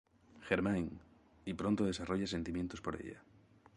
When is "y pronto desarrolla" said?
1.45-2.25